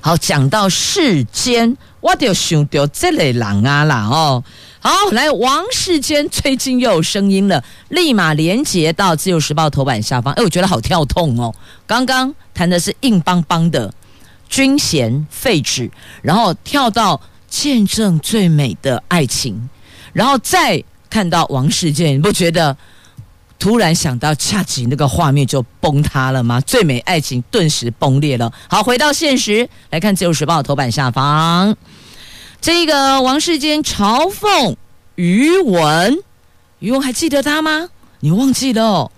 [0.00, 4.44] 好，讲到世间，我就想到这类人啊啦哦。
[4.80, 10.34] 好，来，王世坚最近又有声音了，立马连接到《自由时报》头版下方。
[10.34, 11.54] 哎，我觉得好跳痛哦。
[11.86, 13.90] 刚刚谈的是硬邦邦的
[14.46, 17.18] 军衔废止，然后跳到
[17.48, 19.70] 见证最美的爱情，
[20.12, 22.76] 然后再看到王世坚，你不觉得？
[23.64, 26.60] 突然想到恰吉那个画面就崩塌了吗？
[26.60, 28.52] 最美爱情顿时崩裂了。
[28.68, 31.74] 好，回到现实来看《自由时报》头版下方，
[32.60, 34.76] 这个王世坚嘲讽
[35.14, 36.18] 余文，
[36.80, 37.88] 余文还记得他吗？
[38.20, 39.12] 你忘记了哦？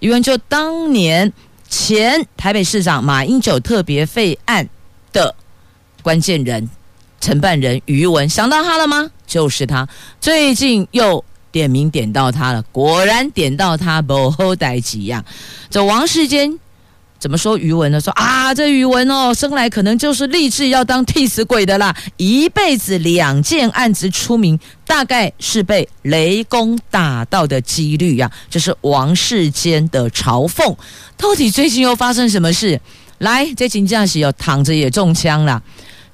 [0.00, 1.32] 余文就当年
[1.68, 4.68] 前台北市长马英九特别费案
[5.12, 5.32] 的
[6.02, 6.68] 关键人、
[7.20, 9.12] 承办人余文，想到他了吗？
[9.28, 9.88] 就是他，
[10.20, 11.24] 最近又。
[11.52, 15.24] 点名点到他了，果然点到他不好代志呀。
[15.70, 16.58] 这王世坚
[17.20, 18.00] 怎么说余文呢？
[18.00, 28.28] 说啊，这余文哦，生来可能就是立志要当替死鬼的啦，一辈子两件案子出名，大概是被雷公打到的几率呀。
[28.50, 30.74] 这是王世坚的嘲讽。
[31.16, 32.80] 到底最近又发生什么事？
[33.18, 35.62] 来，这警驾驶又躺着也中枪了，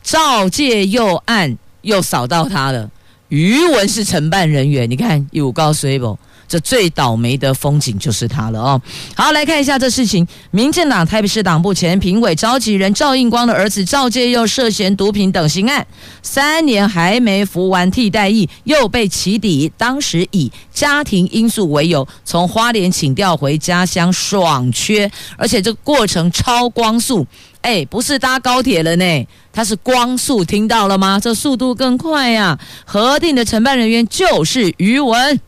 [0.03, 2.91] 赵介佑案又扫到他了。
[3.29, 6.19] 余文是承办人员，你看有告诉不？
[6.49, 8.81] 这最倒霉的风景就是他了哦。
[9.15, 10.27] 好，来看一下这事情。
[10.51, 15.87] 民进党台北市党部前评委召集人赵应光的儿子赵介佑涉嫌毒品等刑案，
[16.23, 19.71] 三年还没服完替代役，又被起底。
[19.77, 27.27] 当时以家庭因素为由，从花莲请调回家乡爽缺，而且这个过程超光速，
[27.69, 29.27] 哎，不是搭高铁了呢。
[29.53, 31.21] 他是光速，听到了吗？
[31.21, 32.59] 这速度更快呀！
[32.87, 35.39] 核定的承办人员就是余文，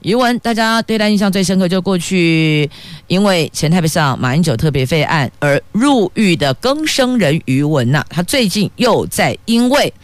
[0.00, 2.68] 余文，大家对他印象最深刻，就过去
[3.06, 8.04] 因为前台北市长马英九特别费案而入狱的更生人余文呐。
[8.10, 9.94] 他最近又在因为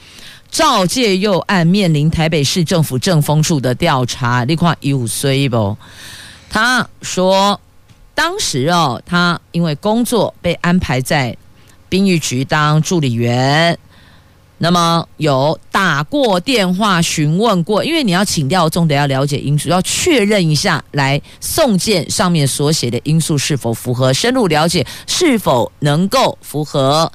[0.48, 5.76] 赵介佑案面临台北市政府政风处的调查，你看有衰不？
[6.48, 7.60] 他说
[8.14, 11.36] 当时哦，他因为工作被安排在。
[11.88, 13.78] 兵役局当助理员，
[14.58, 27.10] 那么有打过电话询问过，因为你要请调，总得要了解因素，要确认一下来送件上面所写的因素是否符合，深入了解是否能够符合。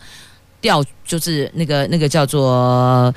[0.62, 3.14] 调，就是那个那个叫做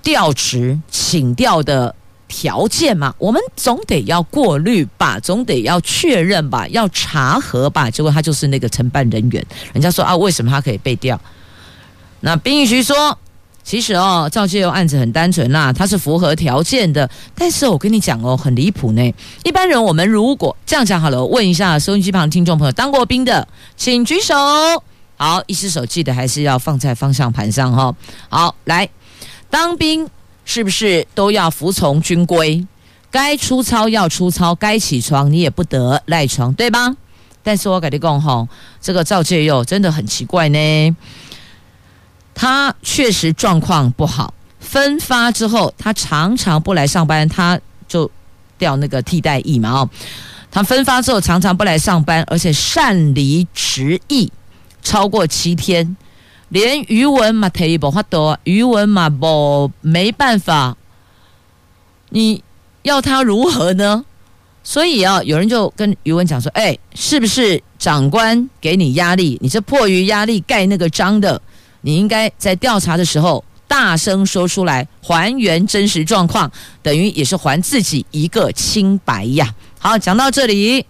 [0.00, 1.92] 调职请调的
[2.28, 7.90] 条件嘛，我们总得要过滤吧，总得要确认吧，要查核吧。
[7.90, 11.18] 结果他就是那个承办人员，人家说啊，为什么他可以被调？
[12.20, 13.18] 那兵役局说，
[13.64, 17.08] 其实哦，赵介佑案子很单纯啦，他是符合条件的。
[17.34, 19.14] 但是我跟你讲哦，很离谱呢。
[19.42, 24.34] 一般人我们如果这样讲好了，问一下收音机旁听众朋友，当过兵的请举手。
[25.16, 27.96] 好，一只手记得还是要放在方向盘上哈、哦。
[28.28, 28.88] 好，来
[29.48, 30.08] 当兵。
[30.50, 32.66] 是不是都要服从军规？
[33.10, 36.96] 该出操要出操，该起床你也不得赖床，对吧？
[37.42, 38.48] 但是我跟你讲吼，
[38.80, 40.96] 这个赵介佑真的很奇怪呢。
[42.34, 48.10] 他确实状况不好，分发之后他常常不来上班，他就
[48.56, 49.90] 调那个替代役嘛哦。
[50.50, 54.32] 他分发之后常常不来上班，而且擅离职役
[54.82, 55.94] 超过七天。
[56.50, 60.76] 连余文嘛，提不发多，余文嘛不没办法，
[62.10, 62.42] 你
[62.82, 64.04] 要他如何呢？
[64.64, 69.38] 所以啊，有人就跟余文讲说：“哎，是不是长官给你压力？
[69.40, 71.40] 你这迫于压力盖那个章的，
[71.82, 76.50] 你应该在调查的时候大声说出来，还原真实状况，
[76.82, 80.84] 等于也是还自己一个清白呀。”好，讲到这里。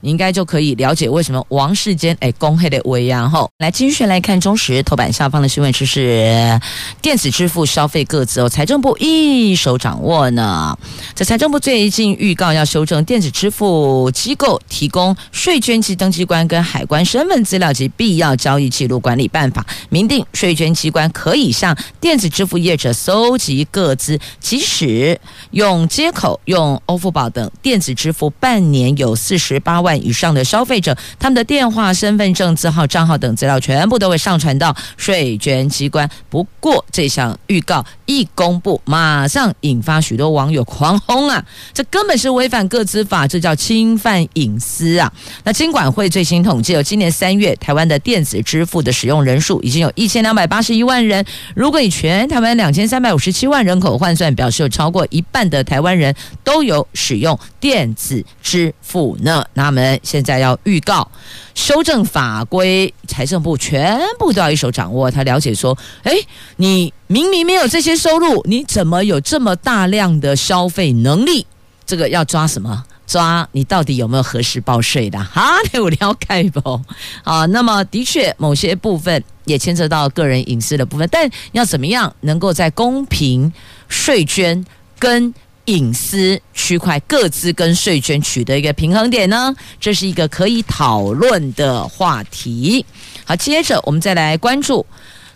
[0.00, 6.58] 你应该就可以了解为什么王世坚哎公开的威扬后，来继续来看中时头版下方的新闻，就是
[7.02, 10.76] 电子支付消费个资哦，财政部一手掌握呢。
[11.14, 25.20] 这财政部最近预告要修正电子支付机构提供税捐及登机关跟海关身份资料及必要交易记录管理办法，明定税捐机关可以向电子支付业者搜集个资，即使
[25.50, 29.89] 用接口、用欧付宝等电子支付半年有四十八万。
[29.98, 36.08] 以上的消费者，他们的电话、身份证字号、账号等资料全部都会上传到税捐机关。
[36.28, 41.44] 不过，这项预告一公布，马上引发许多网友狂轰啊！
[41.72, 45.12] 这根本是违反个资法，这叫侵犯隐私啊！
[45.44, 51.24] 那金管会最新统计，有今年三月台湾的电子支付的使用人数已经有一千两百八十一万人。
[51.54, 56.14] 如果以全台湾两千三百五十七万人口换算，表示有超过一半的台湾人
[56.44, 59.44] 都有使用电子支付呢。
[59.54, 59.79] 那么。
[60.02, 61.06] 现在要预告
[61.54, 65.10] 修正法规，财政部全部都要一手掌握。
[65.10, 66.12] 他了解说，哎，
[66.56, 71.46] 你明明没有这些收入，你怎么有这么大量的消费能力？
[71.86, 72.84] 这个要抓什么？
[73.06, 75.18] 抓你到底有没有核实报税的？
[75.18, 76.80] 哈，有了解不？
[77.24, 83.52] 啊，那么的确，某些部分也牵扯到个人隐私的部分，但要怎么样能够在公平
[83.88, 84.64] 税捐
[84.96, 85.34] 跟
[85.70, 89.54] 隐私区块各自跟税捐取得一个平衡点呢？
[89.78, 92.84] 这是一个可以讨论的话题。
[93.24, 94.80] 好，接着我们再来关注《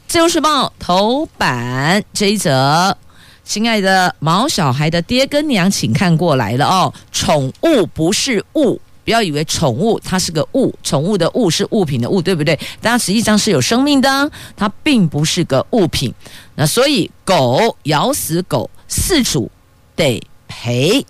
[0.08, 2.96] 自由时报》头版这一则：
[3.44, 6.92] 亲爱的毛小孩的爹跟娘，请看过来了哦。
[7.12, 12.58] 宠物不是物，不要以为宠物它是个物，宠物的物是物品的物，对不对？
[12.80, 16.12] 但它实际上是有生命的，它并不是个物品。
[16.56, 19.48] 那所以狗咬死狗，饲主。
[19.96, 21.04] 得赔，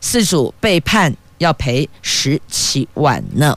[0.00, 3.56] 四主被判要赔十七万呢。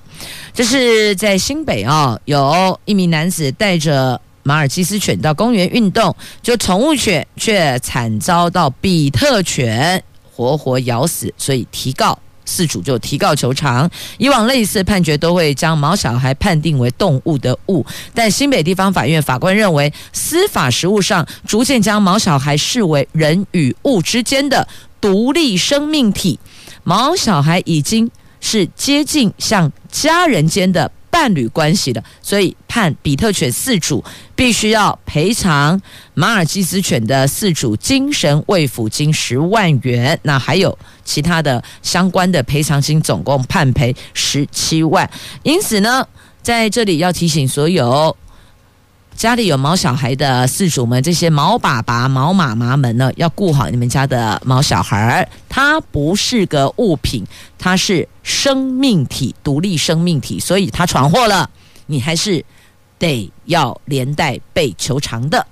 [0.54, 12.18] 这是在新北啊，有一名男子带着马尔济斯犬到公园运动，就宠物犬却惨遭到比特犬活活咬死，所以提告。
[12.52, 24.68] 自主就提告求偿，以往类似判决都会将毛小孩判定为动物的物，但新北地方法院法官认为，司法实务上逐渐将毛小孩视为人与物之间的
[25.00, 26.38] 独立生命体，
[26.84, 30.92] 毛小孩已经是接近像家人间的。
[31.12, 34.04] 伴侣关系的，所以判比特犬四主
[34.36, 35.80] 必须要赔偿
[36.16, 45.08] 马尔济斯犬的四主精神慰抚金十万元，那还有其他的相关的赔偿金，总共判赔十七万。
[45.44, 46.08] 因此呢，
[46.42, 48.16] 在这里要提醒所有。
[49.16, 55.30] 家里有毛小孩的饲主们，这些毛爸爸、毛妈妈们呢，要顾好你们家的毛小孩儿。
[55.48, 57.24] 它不是个物品，
[57.60, 61.48] 它是生命体，独立生命体，所以它闯祸了，
[61.86, 62.44] 你还是
[62.98, 65.46] 得要连带被求偿的。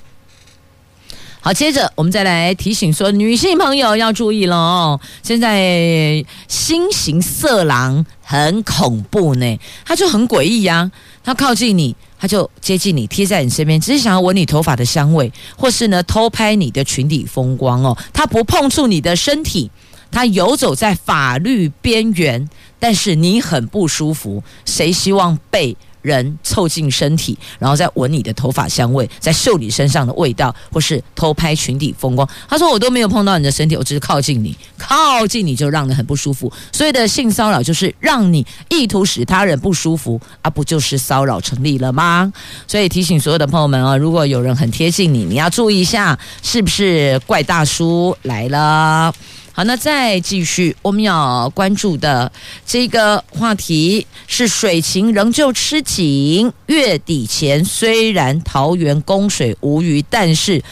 [1.41, 4.99] 好，接着我们再来提醒说，女性朋友要注意了哦。
[5.21, 10.91] 现在新型色狼很恐怖呢，它就很诡异呀，
[11.23, 11.95] 它靠近你。
[12.19, 17.97] 他就接近你，贴在你身边，只是想要闻你头发的香味，或是呢偷拍你的裙底风光哦。
[18.11, 19.71] 他不碰触你的身体，
[20.11, 24.43] 他游走在法律边缘，但是你很不舒服。
[24.65, 32.27] 谁希望被人凑近身体，然后再闻你的头发香味，再嗅你身上的味道，或是偷拍裙底风光。
[32.47, 36.51] 他说我都没有碰到你的身体，我只是靠近你，靠近你就让人很不舒服。
[36.71, 42.31] 所以的性骚扰就是让你意图使他人不舒服，啊，不就是骚扰成立了吗？
[42.67, 49.13] 所以提醒所有的朋友们啊，如果有人很贴近你，你要注意一下，是不是怪大叔来了？
[49.59, 52.31] 好，那再继续，我们要关注的
[52.65, 56.49] 这个话题是水情仍旧吃紧。
[56.67, 60.63] 月底前虽然桃园供水无虞，但是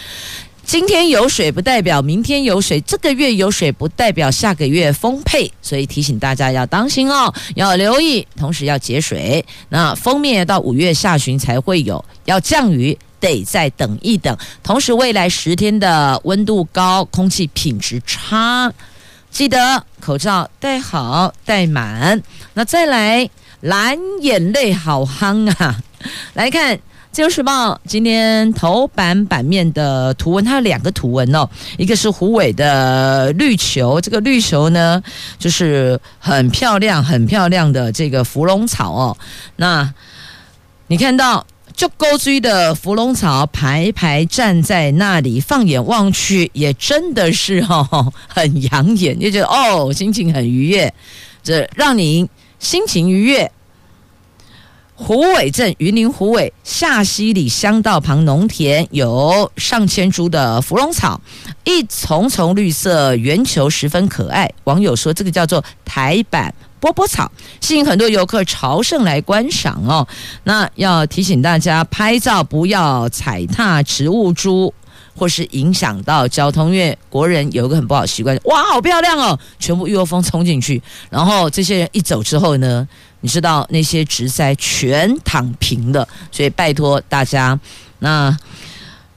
[0.64, 9.46] 今天有水不代表明天有水，这个月有水不代表下个月丰沛，所以提醒大家要当心哦，要留意，同时要节水。
[9.68, 12.98] 那封面到五月下旬才会有，要降雨。
[13.20, 18.72] 得再等一等，同时未来十天的温度高，空气品质差，
[19.32, 22.22] 记得口罩戴好戴满。
[22.54, 23.30] 那再来
[23.62, 25.76] 蓝眼泪好夯啊！
[26.34, 26.76] 来看
[27.12, 35.02] 《自由时报》今天头版版面的图文，它有两个图文哦，一个是虎尾的绿球，这个绿球呢
[35.40, 39.18] 就是很漂亮、很漂亮的这个芙蓉草哦。
[39.56, 39.92] 那
[40.88, 41.46] 你看到？
[41.78, 50.92] 就勾追的芙蓉草排排站在那里，放眼望去，也真的是哦，很养眼，就觉得哦，心情很愉悦，
[51.44, 53.52] 这让你心情愉悦。
[54.96, 61.22] 虎尾镇云林虎尾下溪里乡道旁农田有上千株的芙蓉草，
[61.64, 64.52] 一丛丛绿色圆球，十分可爱。
[64.64, 66.52] 网友说，这个叫做台版。
[66.80, 70.08] 波波草吸引很多游客朝圣来观赏哦。
[70.44, 74.74] 那要提醒大家，拍照不要踩踏植物株，
[75.16, 76.74] 或是影响到交通。
[76.74, 82.88] 因为国人有一个很不好习惯，哇，好漂亮哦，全部一窝蜂冲进去，然后这些人一走之后呢，
[83.22, 86.08] 你知道那些植栽全躺平的。
[86.32, 87.60] 所以拜托大家，
[88.00, 88.38] 那。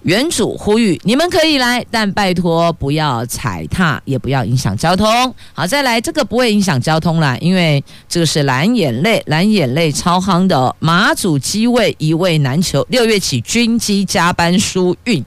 [0.03, 5.34] 原主呼吁你们可以来，但拜托不要踩踏，也不要影响交通。
[5.53, 15.22] 好，再来这个不会影响交通啦，因为这个是蓝眼泪，蓝眼泪超夯的马祖机位一位难求，六月起军机加班疏运。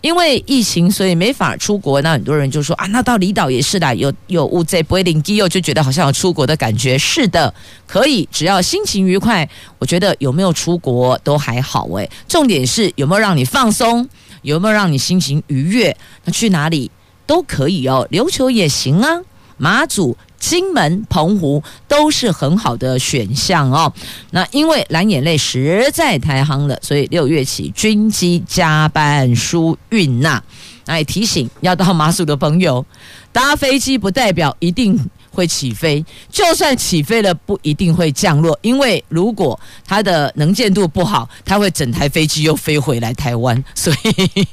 [0.00, 2.00] 因为疫情，所以没法出国。
[2.02, 6.98] 那很多人就说啊，那到离岛也是的，有有乌贼不会领机，又就觉得好像有出国的感觉。
[6.98, 7.52] 是的，
[7.86, 9.48] 可以，只要心情愉快，
[9.78, 11.86] 我觉得有没有出国都还好。
[11.90, 14.08] 诶，重点是有没有让你放松，
[14.42, 15.94] 有没有让你心情愉悦，
[16.24, 16.90] 那去哪里
[17.26, 19.20] 都可以哦，琉球也行啊，
[19.58, 20.16] 马祖。
[20.40, 23.92] 金门、澎湖都是很好的选项哦。
[24.30, 30.42] 那因为蓝眼泪实在太夯了，所以六月起军机加班疏运呐。
[30.86, 32.84] 那也提醒要到马祖的朋友，
[33.30, 34.98] 搭飞机不代表一定
[35.30, 44.46] 会起飞，就算起飞了，不一定会降落，因为如果它的能见度不好，它会整台飞机又飞回来台湾，所以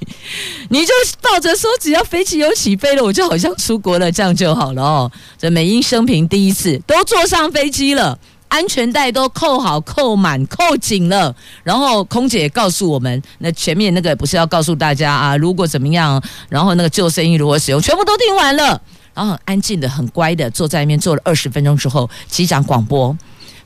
[0.70, 5.12] 你就抱着说，只要飞机有起飞了，我就好像出国了，这样就好了哦。
[5.38, 8.18] 这美英生平第一次都坐上飞机了，
[8.48, 18.82] 安全带都扣好、扣满、扣紧了，然后空姐告诉我们，那前面那个不是要告诉大家啊，如果怎么样，然后那个救生衣如何使用，全部都听完了。
[19.18, 23.18] 然后很安静的、很乖的坐在那边坐了二十分钟之后，机长广播，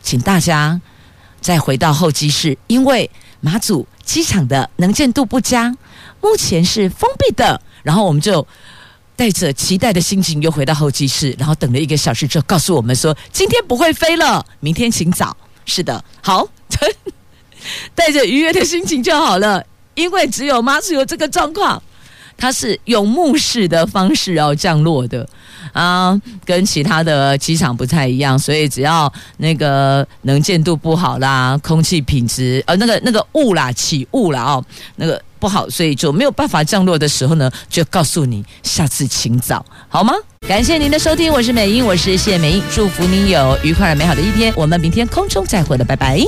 [0.02, 0.80] 请大家
[1.42, 5.76] 再回到候机室，因为马祖机场的能见度不佳，
[6.22, 7.62] 目前是封闭的。
[7.84, 8.48] 然后我们就
[9.18, 15.36] 带着期待的心情又回到候机室，然后等了一个小时之后，告诉我们说今天不会飞了，明天请早。
[15.66, 16.48] 是的，好，
[17.94, 21.84] 带着愉悦的心情就好了，因为只有马祖有这个状况。
[22.42, 25.28] 它是用目视的方式要降落的
[25.74, 34.66] 啊，跟其他的机场不太一样，所以只要那个能见度不好啦，空气品质呃那个那个雾啦起雾啦哦，
[34.96, 40.12] 那个不好，所以就没有办法降落的时候呢，就告诉你下次请早，好吗？
[40.48, 46.20] 感谢您的收听，我是美英，我是谢美英，祝福您有愉快而美好的一天，我们明天空中再会了，拜拜。